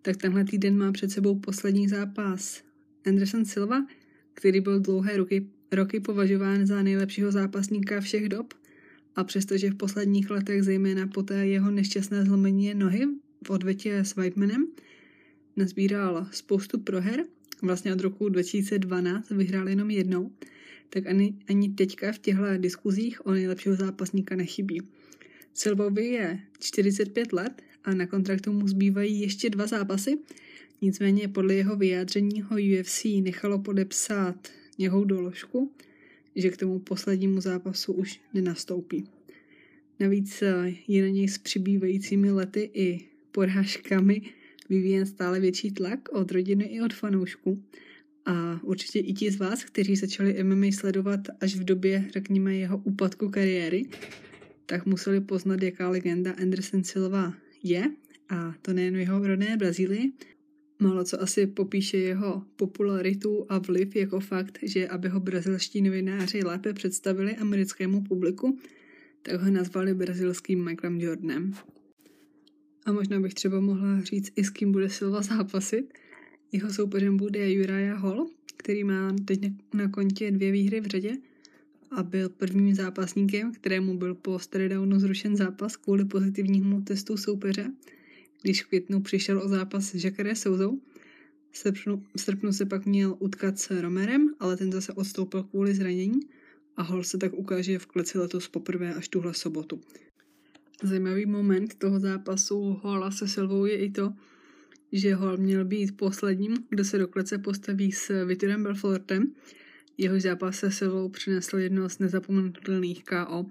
tak 0.07 0.17
tenhle 0.17 0.45
týden 0.45 0.79
má 0.79 0.93
před 0.93 1.11
sebou 1.11 1.39
poslední 1.39 1.89
zápas 1.89 2.63
Anderson 3.07 3.45
Silva, 3.45 3.87
který 4.35 4.61
byl 4.61 4.81
dlouhé 4.81 5.17
roky, 5.17 5.47
roky 5.73 6.01
považován 6.01 6.67
za 6.67 6.83
nejlepšího 6.83 7.33
zápasníka 7.33 8.01
všech 8.01 8.29
dob 8.29 8.55
a 9.17 9.25
přestože 9.25 9.71
v 9.71 9.75
posledních 9.75 10.31
letech, 10.31 10.63
zejména 10.63 11.07
po 11.07 11.23
té 11.23 11.47
jeho 11.47 11.71
nešťastné 11.71 12.25
zlomení 12.25 12.75
nohy 12.75 13.07
v 13.47 13.51
odvětě 13.51 13.99
s 13.99 14.17
Whitemanem, 14.17 14.67
nazbíral 15.57 16.27
spoustu 16.31 16.79
proher, 16.79 17.25
vlastně 17.63 17.93
od 17.93 18.01
roku 18.01 18.29
2012 18.29 19.31
vyhrál 19.31 19.69
jenom 19.69 19.91
jednou, 19.91 20.33
tak 20.91 21.07
ani, 21.07 21.35
ani 21.49 21.69
teďka 21.69 22.13
v 22.13 22.19
těchto 22.19 22.57
diskuzích 22.57 23.27
o 23.27 23.33
nejlepšího 23.33 23.75
zápasníka 23.75 24.37
nechybí. 24.37 24.83
Silvovi 25.55 26.07
je 26.07 26.41
45 26.59 27.33
let 27.33 27.63
a 27.87 27.95
na 27.95 28.07
kontraktu 28.07 28.53
mu 28.53 28.69
zbývají 28.69 29.21
ještě 29.21 29.51
dva 29.51 29.67
zápasy, 29.67 30.19
nicméně 30.83 31.29
podle 31.29 31.55
jeho 31.55 31.77
vyjádření 31.77 32.43
ho 32.43 32.57
UFC 32.57 33.05
nechalo 33.05 33.59
podepsat 33.59 34.49
něhou 34.79 35.05
doložku, 35.05 35.73
že 36.37 36.51
k 36.51 36.57
tomu 36.57 36.79
poslednímu 36.79 37.41
zápasu 37.41 37.93
už 37.93 38.21
nenastoupí. 38.35 39.09
Navíc 40.01 40.43
eh, 40.43 40.75
je 40.89 41.03
na 41.03 41.09
něj 41.09 41.29
s 41.29 41.39
přibývajícími 41.39 42.31
lety 42.31 42.71
i 42.75 43.01
porážkami 43.33 44.23
vyvíjen 44.69 45.07
stále 45.07 45.41
větší 45.41 45.73
tlak 45.73 46.09
od 46.13 46.33
rodiny 46.33 46.65
i 46.65 46.81
od 46.81 46.95
fanoušků. 46.95 47.63
A 48.27 48.61
určitě 48.63 48.99
i 48.99 49.13
ti 49.13 49.31
z 49.31 49.37
vás, 49.37 49.65
kteří 49.65 49.97
začali 49.97 50.45
MMA 50.45 50.67
sledovat 50.73 51.21
až 51.41 51.55
v 51.55 51.65
době, 51.65 52.05
řekněme, 52.13 52.57
jeho 52.57 52.79
úpadku 52.79 53.29
kariéry, 53.29 53.87
tak 54.67 54.87
museli 54.87 55.21
poznat, 55.21 55.63
jaká 55.63 55.89
legenda 55.89 56.33
Anderson 56.33 56.85
Silva 56.85 57.35
je, 57.63 57.91
a 58.29 58.55
to 58.63 58.73
nejen 58.73 58.95
v 58.95 58.99
jeho 58.99 59.27
rodné 59.27 59.57
Brazílii. 59.57 60.13
Málo 60.79 61.05
co 61.05 61.23
asi 61.23 61.47
popíše 61.47 61.99
jeho 61.99 62.43
popularitu 62.57 63.47
a 63.49 63.59
vliv 63.59 63.97
jako 63.97 64.21
fakt, 64.21 64.59
že 64.63 64.89
aby 64.89 65.09
ho 65.09 65.21
brazilští 65.21 65.83
novináři 65.83 66.45
lépe 66.45 66.73
představili 66.73 67.37
americkému 67.37 68.03
publiku, 68.03 68.59
tak 69.23 69.41
ho 69.41 69.51
nazvali 69.51 69.95
brazilským 69.95 70.65
Michaelem 70.65 71.01
Jordanem. 71.01 71.55
A 72.87 72.93
možná 72.93 73.21
bych 73.21 73.35
třeba 73.35 73.61
mohla 73.61 74.01
říct, 74.01 74.33
i 74.37 74.45
s 74.45 74.51
kým 74.51 74.73
bude 74.73 74.89
Silva 74.89 75.23
zápasit. 75.23 75.99
Jeho 76.53 76.73
soupeřem 76.73 77.17
bude 77.17 77.41
Uriah 77.41 77.99
Hall, 77.99 78.27
který 78.57 78.85
má 78.85 79.17
teď 79.25 79.41
na 79.75 79.89
kontě 79.89 80.31
dvě 80.31 80.53
výhry 80.53 80.81
v 80.81 80.87
řadě 80.87 81.13
a 81.91 82.03
byl 82.03 82.29
prvním 82.29 82.75
zápasníkem, 82.75 83.53
kterému 83.53 83.99
byl 83.99 84.15
po 84.15 84.39
staredownu 84.39 85.01
zrušen 85.01 85.37
zápas 85.37 85.77
kvůli 85.77 86.05
pozitivnímu 86.05 86.83
testu 86.83 87.17
soupeře, 87.17 87.73
když 88.43 88.63
v 88.63 88.67
květnu 88.67 89.01
přišel 89.01 89.43
o 89.43 89.49
zápas 89.49 89.85
s 89.85 90.05
Jacare 90.05 90.37
Souzou. 90.37 90.81
V 91.51 91.59
srpnu, 91.59 92.03
v 92.17 92.21
srpnu 92.21 92.53
se 92.53 92.67
pak 92.67 92.87
měl 92.87 93.17
utkat 93.19 93.59
s 93.59 93.81
Romerem, 93.81 94.35
ale 94.41 94.57
ten 94.57 94.73
zase 94.73 94.93
odstoupil 94.93 95.43
kvůli 95.43 95.75
zranění 95.75 96.21
a 96.77 96.83
Hall 96.83 97.05
se 97.05 97.19
tak 97.19 97.33
ukáže 97.33 97.79
v 97.79 97.87
kleci 97.87 98.19
letos 98.19 98.49
poprvé 98.49 98.95
až 98.95 99.09
tuhle 99.09 99.35
sobotu. 99.35 99.81
Zajímavý 100.83 101.27
moment 101.27 101.75
toho 101.75 102.01
zápasu 102.01 102.81
Hola 102.83 103.11
se 103.11 103.29
Silvou 103.29 103.65
je 103.65 103.79
i 103.79 103.91
to, 103.91 104.13
že 104.93 105.15
Hall 105.15 105.37
měl 105.37 105.65
být 105.65 105.97
posledním, 105.97 106.57
kdo 106.71 106.85
se 106.85 106.99
do 106.99 107.09
klece 107.09 107.39
postaví 107.39 107.93
s 107.93 108.25
Vitorem 108.25 108.63
Belfortem, 108.63 109.33
jeho 109.99 110.21
zápas 110.21 110.59
se 110.59 110.71
Silvou 110.71 111.09
přinesl 111.09 111.59
jedno 111.59 111.89
z 111.89 111.99
nezapomenutelných 111.99 113.05
KO, 113.05 113.47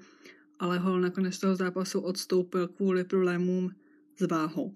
ale 0.59 0.79
Hall 0.79 1.01
nakonec 1.01 1.39
toho 1.39 1.55
zápasu 1.55 1.99
odstoupil 1.99 2.67
kvůli 2.67 3.03
problémům 3.03 3.71
s 4.17 4.27
váhou. 4.27 4.75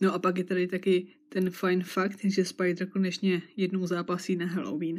No 0.00 0.14
a 0.14 0.18
pak 0.18 0.38
je 0.38 0.44
tady 0.44 0.66
taky 0.66 1.06
ten 1.28 1.50
fajn 1.50 1.82
fakt, 1.82 2.18
že 2.24 2.44
Spider 2.44 2.88
konečně 2.88 3.42
jednou 3.56 3.86
zápasí 3.86 4.36
na 4.36 4.46
Halloween. 4.46 4.96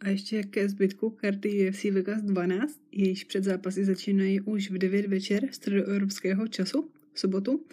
A 0.00 0.08
ještě 0.08 0.42
ke 0.42 0.68
zbytku 0.68 1.10
karty 1.10 1.70
UFC 1.70 1.84
Vegas 1.84 2.22
12, 2.22 2.80
jejíž 2.92 3.24
před 3.24 3.44
zápasy 3.44 3.84
začínají 3.84 4.40
už 4.40 4.70
v 4.70 4.78
9 4.78 5.06
večer 5.06 5.48
středoevropského 5.50 6.48
času 6.48 6.90
v 7.12 7.20
sobotu, 7.20 7.64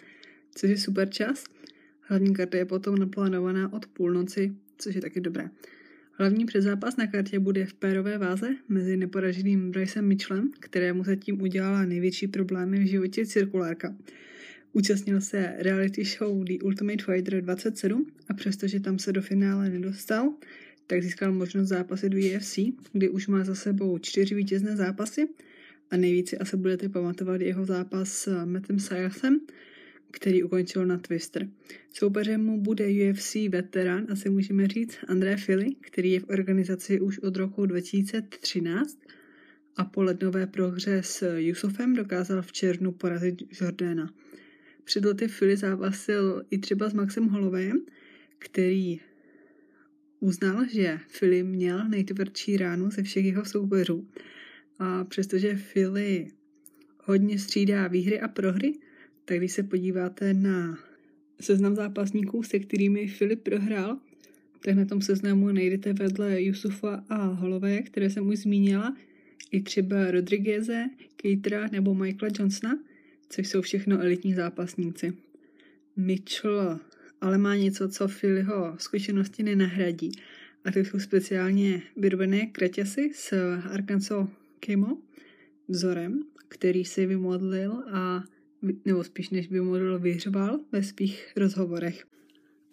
což 0.54 0.70
je 0.70 0.78
super 0.78 1.10
čas. 1.10 1.44
Hlavní 2.00 2.34
karta 2.34 2.58
je 2.58 2.64
potom 2.64 2.96
naplánovaná 2.96 3.72
od 3.72 3.86
půlnoci, 3.86 4.54
což 4.78 4.94
je 4.94 5.00
taky 5.00 5.20
dobré. 5.20 5.50
Hlavní 6.16 6.46
předzápas 6.46 6.96
na 6.96 7.06
kartě 7.06 7.38
bude 7.38 7.66
v 7.66 7.74
pérové 7.74 8.18
váze 8.18 8.48
mezi 8.68 8.96
neporaženým 8.96 9.70
Brycem 9.70 10.06
Mitchellem, 10.08 10.50
kterému 10.60 11.04
zatím 11.04 11.42
udělala 11.42 11.84
největší 11.84 12.26
problémy 12.26 12.78
v 12.78 12.86
životě 12.86 13.26
cirkulárka. 13.26 13.96
Účastnil 14.72 15.20
se 15.20 15.54
reality 15.58 16.04
show 16.04 16.44
The 16.44 16.64
Ultimate 16.64 17.04
Fighter 17.04 17.40
27 17.40 18.06
a 18.28 18.34
přestože 18.34 18.80
tam 18.80 18.98
se 18.98 19.12
do 19.12 19.22
finále 19.22 19.68
nedostal, 19.68 20.34
tak 20.86 21.02
získal 21.02 21.32
možnost 21.32 21.68
zápasit 21.68 22.14
v 22.14 22.36
UFC, 22.36 22.58
kdy 22.92 23.08
už 23.08 23.26
má 23.26 23.44
za 23.44 23.54
sebou 23.54 23.98
čtyři 23.98 24.34
vítězné 24.34 24.76
zápasy 24.76 25.28
a 25.90 25.96
nejvíce 25.96 26.36
asi 26.36 26.56
budete 26.56 26.88
pamatovat 26.88 27.40
jeho 27.40 27.64
zápas 27.64 28.08
s 28.12 28.44
Mattem 28.44 28.78
Sayasem, 28.78 29.40
který 30.14 30.42
ukončil 30.42 30.86
na 30.86 30.98
Twister. 30.98 31.48
Soupeřem 31.92 32.44
mu 32.44 32.60
bude 32.60 32.86
UFC 33.10 33.34
veterán, 33.48 34.06
asi 34.10 34.30
můžeme 34.30 34.68
říct, 34.68 34.96
André 35.08 35.36
Fili, 35.36 35.74
který 35.80 36.12
je 36.12 36.20
v 36.20 36.28
organizaci 36.28 37.00
už 37.00 37.18
od 37.18 37.36
roku 37.36 37.66
2013 37.66 38.98
a 39.76 39.84
po 39.84 40.02
lednové 40.02 40.46
prohře 40.46 41.02
s 41.02 41.36
Yusufem 41.36 41.94
dokázal 41.94 42.42
v 42.42 42.52
červnu 42.52 42.92
porazit 42.92 43.42
Jordana. 43.60 44.14
Před 44.84 45.04
lety 45.04 45.28
Fili 45.28 45.56
zápasil 45.56 46.44
i 46.50 46.58
třeba 46.58 46.88
s 46.88 46.94
Maxem 46.94 47.28
Hollowayem, 47.28 47.80
který 48.38 49.00
uznal, 50.20 50.64
že 50.68 50.98
Fili 51.08 51.42
měl 51.42 51.88
nejtvrdší 51.88 52.56
ránu 52.56 52.90
ze 52.90 53.02
všech 53.02 53.24
jeho 53.24 53.44
soupeřů. 53.44 54.08
A 54.78 55.04
přestože 55.04 55.56
Fili 55.56 56.28
hodně 57.04 57.38
střídá 57.38 57.88
výhry 57.88 58.20
a 58.20 58.28
prohry, 58.28 58.72
tak 59.24 59.38
když 59.38 59.52
se 59.52 59.62
podíváte 59.62 60.34
na 60.34 60.78
seznam 61.40 61.76
zápasníků, 61.76 62.42
se 62.42 62.58
kterými 62.58 63.08
Filip 63.08 63.42
prohrál, 63.42 63.98
tak 64.60 64.74
na 64.74 64.84
tom 64.84 65.02
seznamu 65.02 65.52
najdete 65.52 65.92
vedle 65.92 66.42
Yusufa 66.42 67.04
a 67.08 67.24
Holové, 67.24 67.82
které 67.82 68.10
jsem 68.10 68.28
už 68.28 68.38
zmínila, 68.38 68.96
i 69.50 69.62
třeba 69.62 70.10
Rodrigueze, 70.10 70.84
Keitera 71.16 71.68
nebo 71.72 71.94
Michaela 71.94 72.34
Johnsona, 72.38 72.78
což 73.28 73.48
jsou 73.48 73.62
všechno 73.62 74.00
elitní 74.00 74.34
zápasníci. 74.34 75.12
Mitchell 75.96 76.80
ale 77.24 77.38
má 77.38 77.56
něco, 77.56 77.88
co 77.88 78.08
Filiho 78.08 78.76
zkušenosti 78.78 79.42
nenahradí. 79.42 80.12
A 80.64 80.72
to 80.72 80.78
jsou 80.78 80.98
speciálně 80.98 81.82
vyrobené 81.96 82.46
kraťasy 82.46 83.10
s 83.14 83.32
Arkansas 83.70 84.28
Kimo 84.60 84.98
vzorem, 85.68 86.22
který 86.48 86.84
si 86.84 87.06
vymodlil 87.06 87.72
a 87.92 88.24
nebo 88.84 89.04
spíš 89.04 89.30
než 89.30 89.46
by 89.46 89.60
model 89.60 89.98
vyhřbal 89.98 90.60
ve 90.72 90.82
svých 90.82 91.32
rozhovorech. 91.36 92.04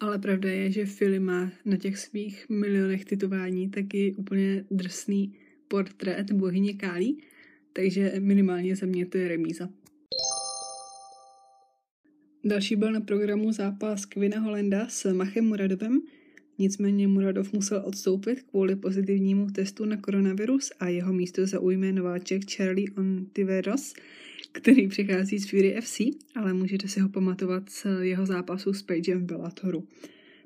Ale 0.00 0.18
pravda 0.18 0.50
je, 0.50 0.70
že 0.70 0.86
Philly 0.98 1.18
má 1.18 1.52
na 1.64 1.76
těch 1.76 1.98
svých 1.98 2.46
milionech 2.48 3.04
titování 3.04 3.70
taky 3.70 4.14
úplně 4.18 4.64
drsný 4.70 5.38
portrét 5.68 6.32
bohyně 6.32 6.74
Kálí, 6.74 7.22
takže 7.72 8.12
minimálně 8.18 8.76
za 8.76 8.86
mě 8.86 9.06
to 9.06 9.18
je 9.18 9.28
remíza. 9.28 9.68
Další 12.44 12.76
byl 12.76 12.92
na 12.92 13.00
programu 13.00 13.52
zápas 13.52 14.04
Kvina 14.04 14.40
Holenda 14.40 14.88
s 14.88 15.12
Machem 15.12 15.44
Muradovem, 15.44 16.00
nicméně 16.58 17.08
Muradov 17.08 17.52
musel 17.52 17.82
odstoupit 17.84 18.42
kvůli 18.42 18.76
pozitivnímu 18.76 19.50
testu 19.50 19.84
na 19.84 19.96
koronavirus 19.96 20.72
a 20.80 20.88
jeho 20.88 21.12
místo 21.12 21.46
zaujme 21.46 21.92
nováček 21.92 22.50
Charlie 22.50 22.90
Ontiveros, 22.96 23.94
který 24.52 24.88
přichází 24.88 25.38
z 25.38 25.50
Fury 25.50 25.76
FC, 25.80 26.00
ale 26.34 26.52
můžete 26.52 26.88
si 26.88 27.00
ho 27.00 27.08
pamatovat 27.08 27.70
z 27.70 27.86
jeho 28.00 28.26
zápasu 28.26 28.72
s 28.72 28.82
Pagem 28.82 29.20
v 29.20 29.24
Bellatoru. 29.24 29.88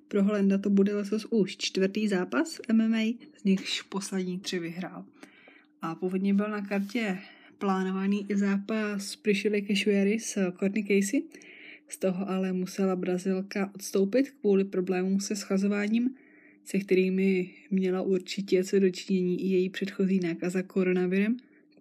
Pro 0.09 0.25
Holenda 0.25 0.59
to 0.59 0.71
bude 0.71 0.95
letos 0.95 1.27
už 1.31 1.57
čtvrtý 1.57 2.09
zápas 2.09 2.61
MMA, 2.73 3.03
z 3.37 3.45
nichž 3.45 3.83
poslední 3.83 4.39
tři 4.39 4.59
vyhrál. 4.59 5.05
A 5.83 5.95
původně 5.95 6.35
byl 6.35 6.49
na 6.49 6.67
kartě 6.67 7.19
plánovaný 7.59 8.27
i 8.29 8.37
zápas 8.37 9.17
Prishily 9.17 9.63
Kešuery 9.63 10.21
s 10.21 10.53
Courtney 10.59 10.83
Casey, 10.83 11.23
z 11.89 11.99
toho 11.99 12.31
ale 12.31 12.53
musela 12.53 12.97
Brazilka 12.97 13.71
odstoupit 13.75 14.31
kvůli 14.31 14.65
problémům 14.65 15.21
se 15.21 15.37
schazováním, 15.37 16.15
se 16.65 16.79
kterými 16.79 17.51
měla 17.71 18.03
určitě 18.03 18.65
co 18.65 18.79
dočinění 18.79 19.45
i 19.45 19.47
její 19.47 19.71
předchozí 19.71 20.21
nákaza 20.21 20.63
koronavirem, 20.63 21.37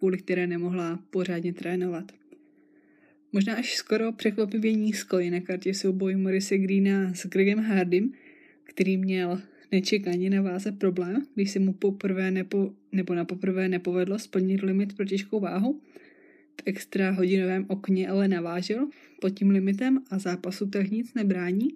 kvůli 0.06 0.18
které 0.18 0.48
nemohla 0.48 1.00
pořádně 1.10 1.54
trénovat. 1.54 2.12
Možná 3.32 3.56
až 3.56 3.76
skoro 3.76 4.12
překvapivě 4.12 4.74
nízko 4.74 5.20
je 5.20 5.32
na 5.32 5.40
kartě 5.40 5.74
souboj 5.74 6.16
Morise 6.16 6.58
Greena 6.58 7.14
s 7.14 7.26
Gregem 7.26 7.60
Hardym, 7.60 8.14
který 8.64 8.98
měl 8.98 9.42
nečekaně 9.72 10.30
na 10.30 10.42
váze 10.42 10.72
problém, 10.72 11.26
když 11.36 11.52
se 11.52 11.60
mu 11.60 11.74
poprvé 11.74 12.32
nepo, 12.32 12.74
nebo 12.92 13.16
na 13.16 13.26
poprvé 13.26 13.70
nepovedlo 13.70 14.20
splnit 14.20 14.62
limit 14.62 14.96
pro 14.96 15.06
těžkou 15.06 15.40
váhu. 15.40 15.82
V 16.62 16.64
extra 16.66 17.12
hodinovém 17.12 17.66
okně 17.68 18.10
ale 18.10 18.28
navážil 18.28 18.90
pod 19.22 19.30
tím 19.30 19.50
limitem 19.50 20.00
a 20.10 20.20
zápasu 20.20 20.70
tak 20.70 20.92
nic 20.92 21.14
nebrání. 21.14 21.68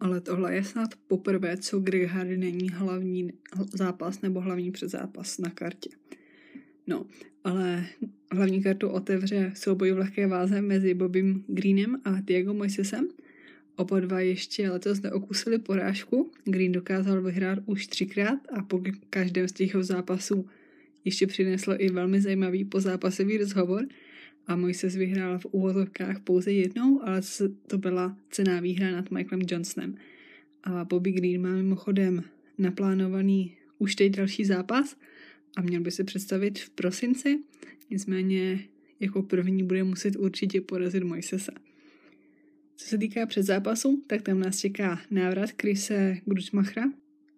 Ale 0.00 0.20
tohle 0.20 0.54
je 0.54 0.64
snad 0.64 0.90
poprvé, 1.06 1.56
co 1.56 1.80
Greg 1.80 2.08
Hardy 2.08 2.36
není 2.36 2.70
hlavní 2.70 3.32
zápas 3.72 4.22
nebo 4.22 4.40
hlavní 4.40 4.70
předzápas 4.70 5.38
na 5.38 5.50
kartě. 5.50 5.90
No, 6.86 7.06
ale 7.44 7.86
hlavní 8.32 8.62
kartu 8.62 8.88
otevře 8.88 9.52
souboj 9.54 9.92
v 9.92 9.98
lehké 9.98 10.26
váze 10.26 10.62
mezi 10.62 10.94
Bobem 10.94 11.44
Greenem 11.46 12.00
a 12.04 12.20
Diego 12.20 12.54
Moisesem. 12.54 13.08
Oba 13.76 14.00
dva 14.00 14.20
ještě 14.20 14.70
letos 14.70 15.02
neokusili 15.02 15.58
porážku. 15.58 16.30
Green 16.44 16.72
dokázal 16.72 17.22
vyhrát 17.22 17.58
už 17.66 17.86
třikrát 17.86 18.38
a 18.52 18.62
po 18.62 18.82
každém 19.10 19.48
z 19.48 19.52
těch 19.52 19.76
zápasů 19.80 20.48
ještě 21.04 21.26
přinesl 21.26 21.74
i 21.78 21.90
velmi 21.90 22.20
zajímavý 22.20 22.64
pozápasový 22.64 23.38
rozhovor 23.38 23.86
a 24.46 24.56
Moises 24.56 24.96
vyhrál 24.96 25.38
v 25.38 25.46
úvozovkách 25.50 26.20
pouze 26.20 26.52
jednou, 26.52 27.02
ale 27.02 27.20
to 27.66 27.78
byla 27.78 28.16
cená 28.30 28.60
výhra 28.60 28.90
nad 28.90 29.10
Michaelem 29.10 29.46
Johnsonem. 29.50 29.94
A 30.64 30.84
Bobby 30.84 31.12
Green 31.12 31.42
má 31.42 31.50
mimochodem 31.50 32.24
naplánovaný 32.58 33.56
už 33.78 33.94
teď 33.94 34.16
další 34.16 34.44
zápas– 34.44 34.96
a 35.56 35.62
měl 35.62 35.80
by 35.80 35.90
se 35.90 36.04
představit 36.04 36.58
v 36.58 36.70
prosinci, 36.70 37.38
nicméně 37.90 38.64
jako 39.00 39.22
první 39.22 39.62
bude 39.62 39.84
muset 39.84 40.16
určitě 40.16 40.60
porazit 40.60 41.02
Mojsesa. 41.02 41.52
Co 42.76 42.88
se 42.88 42.98
týká 42.98 43.26
předzápasu, 43.26 44.02
tak 44.06 44.22
tam 44.22 44.40
nás 44.40 44.58
čeká 44.58 45.00
návrat 45.10 45.52
Krise 45.52 46.16
Gručmachra, 46.24 46.82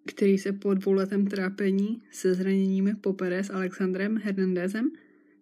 který 0.06 0.38
se 0.38 0.52
po 0.52 0.74
dvouletém 0.74 1.26
trápení 1.26 2.02
se 2.10 2.34
zraněními 2.34 2.94
popere 2.94 3.44
s 3.44 3.50
Alexandrem 3.50 4.20
Hernandezem, 4.24 4.90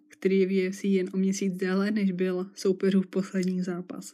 který 0.08 0.38
je 0.38 0.46
v 0.46 0.68
UFC 0.68 0.84
jen 0.84 1.06
o 1.14 1.16
měsíc 1.16 1.54
déle, 1.54 1.90
než 1.90 2.12
byl 2.12 2.50
soupeřův 2.54 3.06
poslední 3.06 3.62
zápas. 3.62 4.12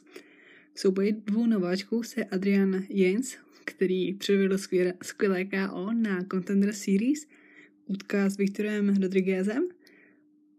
V 0.74 0.80
souboji 0.80 1.12
dvou 1.12 1.46
nováčků 1.46 2.02
se 2.02 2.24
Adrian 2.24 2.84
Jens, 2.88 3.36
který 3.64 4.14
předvedl 4.14 4.58
skvělé 5.02 5.44
KO 5.44 5.92
na 5.92 6.24
Contender 6.30 6.72
Series, 6.72 7.26
utká 7.88 8.30
s 8.30 8.36
Viktorem 8.36 8.96
Rodriguezem. 9.02 9.68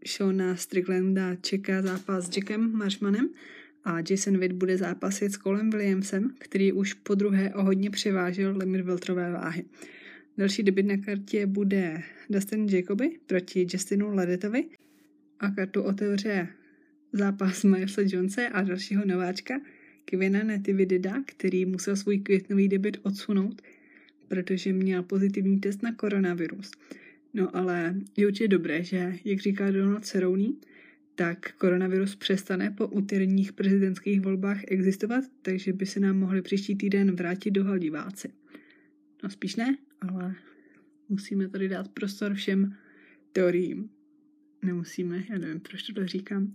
Shona 0.07 0.55
Stricklanda 0.55 1.35
čeká 1.35 1.81
zápas 1.81 2.25
s 2.25 2.37
Jackem 2.37 2.71
Marshmanem 2.71 3.29
a 3.83 3.97
Jason 4.09 4.37
Witt 4.37 4.51
bude 4.51 4.77
zápasit 4.77 5.33
s 5.33 5.37
Colem 5.37 5.69
Williamsem, 5.69 6.35
který 6.39 6.71
už 6.71 6.93
po 6.93 7.15
druhé 7.15 7.53
o 7.53 7.63
hodně 7.63 7.89
převážil 7.89 8.57
limit 8.57 8.81
veltrové 8.81 9.31
váhy. 9.31 9.63
Další 10.37 10.63
debit 10.63 10.85
na 10.85 10.97
kartě 10.97 11.45
bude 11.45 12.03
Dustin 12.29 12.67
Jacoby 12.69 13.19
proti 13.25 13.67
Justinu 13.73 14.15
Ledetovi 14.15 14.65
a 15.39 15.51
kartu 15.51 15.81
otevře 15.81 16.47
zápas 17.13 17.63
Milesa 17.63 18.01
Jonese 18.05 18.49
a 18.49 18.61
dalšího 18.61 19.05
nováčka 19.05 19.61
Kevina 20.05 20.43
Natividida, 20.43 21.23
který 21.25 21.65
musel 21.65 21.95
svůj 21.95 22.19
květnový 22.19 22.67
debit 22.67 22.97
odsunout, 23.03 23.61
protože 24.27 24.73
měl 24.73 25.03
pozitivní 25.03 25.59
test 25.59 25.83
na 25.83 25.95
koronavirus. 25.95 26.71
No 27.33 27.55
ale 27.55 27.95
je 28.17 28.27
určitě 28.27 28.47
dobré, 28.47 28.83
že, 28.83 29.13
jak 29.25 29.39
říká 29.39 29.71
Donald 29.71 30.05
Cerrone, 30.05 30.49
tak 31.15 31.53
koronavirus 31.53 32.15
přestane 32.15 32.71
po 32.71 32.87
úterních 32.87 33.53
prezidentských 33.53 34.21
volbách 34.21 34.61
existovat, 34.67 35.23
takže 35.41 35.73
by 35.73 35.85
se 35.85 35.99
nám 35.99 36.17
mohli 36.17 36.41
příští 36.41 36.75
týden 36.75 37.15
vrátit 37.15 37.51
do 37.51 37.77
diváci. 37.77 38.31
No 39.23 39.29
spíš 39.29 39.55
ne, 39.55 39.77
ale 40.01 40.35
musíme 41.09 41.49
tady 41.49 41.69
dát 41.69 41.87
prostor 41.87 42.33
všem 42.33 42.75
teoriím. 43.33 43.89
Nemusíme, 44.65 45.23
já 45.29 45.37
nevím, 45.37 45.59
proč 45.59 45.83
to 45.83 46.07
říkám. 46.07 46.53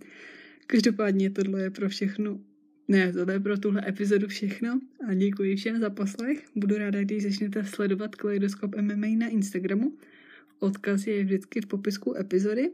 Každopádně 0.67 1.29
tohle 1.29 1.61
je 1.61 1.69
pro 1.69 1.89
všechno, 1.89 2.39
ne, 2.87 3.13
tohle 3.13 3.33
je 3.33 3.39
pro 3.39 3.57
tuhle 3.57 3.87
epizodu 3.87 4.27
všechno 4.27 4.79
a 5.07 5.13
děkuji 5.13 5.55
všem 5.55 5.79
za 5.79 5.89
poslech. 5.89 6.45
Budu 6.55 6.77
ráda, 6.77 7.01
když 7.01 7.23
začnete 7.23 7.63
sledovat 7.63 8.15
Kaleidoskop 8.15 8.75
MMA 8.75 9.07
na 9.17 9.27
Instagramu 9.27 9.97
Odkaz 10.59 11.07
je 11.07 11.23
vždycky 11.23 11.61
v 11.61 11.65
popisku 11.65 12.17
epizody. 12.17 12.71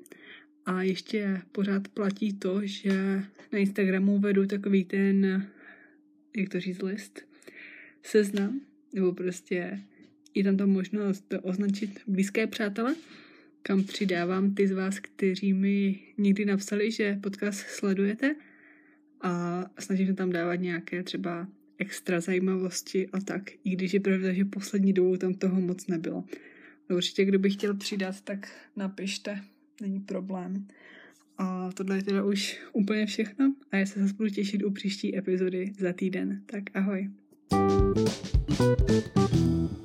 A 0.65 0.81
ještě 0.83 1.41
pořád 1.51 1.87
platí 1.87 2.33
to, 2.33 2.61
že 2.63 3.23
na 3.51 3.59
Instagramu 3.59 4.19
vedu 4.19 4.45
takový 4.45 4.85
ten, 4.85 5.47
jak 6.37 6.49
to 6.49 6.59
říct, 6.59 6.81
list, 6.81 7.27
seznam, 8.03 8.61
nebo 8.93 9.13
prostě 9.13 9.79
je 10.33 10.43
tam 10.43 10.57
ta 10.57 10.65
možnost 10.65 11.33
označit 11.41 11.99
blízké 12.07 12.47
přátele, 12.47 12.95
kam 13.63 13.83
přidávám 13.83 14.53
ty 14.53 14.67
z 14.67 14.71
vás, 14.71 14.99
kteří 14.99 15.53
mi 15.53 15.99
někdy 16.17 16.45
napsali, 16.45 16.91
že 16.91 17.19
podcast 17.23 17.59
sledujete 17.59 18.35
a 19.21 19.65
snažím 19.79 20.07
se 20.07 20.13
tam 20.13 20.29
dávat 20.29 20.55
nějaké 20.55 21.03
třeba 21.03 21.47
extra 21.77 22.19
zajímavosti 22.21 23.07
a 23.07 23.19
tak, 23.19 23.51
i 23.63 23.69
když 23.69 23.93
je 23.93 23.99
pravda, 23.99 24.33
že 24.33 24.45
poslední 24.45 24.93
dobou 24.93 25.17
tam 25.17 25.33
toho 25.33 25.61
moc 25.61 25.87
nebylo. 25.87 26.23
Určitě, 26.95 27.25
kdo 27.25 27.39
by 27.39 27.49
chtěl 27.49 27.73
přidat, 27.73 28.21
tak 28.21 28.51
napište, 28.75 29.41
není 29.81 29.99
problém. 29.99 30.67
A 31.37 31.69
tohle 31.71 31.95
je 31.95 32.03
teda 32.03 32.23
už 32.23 32.59
úplně 32.73 33.05
všechno 33.05 33.53
a 33.71 33.77
já 33.77 33.85
se 33.85 33.99
zase 33.99 34.13
budu 34.13 34.29
těšit 34.29 34.63
u 34.63 34.71
příští 34.71 35.17
epizody 35.17 35.73
za 35.79 35.93
týden. 35.93 36.41
Tak 36.45 36.63
ahoj. 36.73 37.09
thank 37.51 39.35
you 39.35 39.80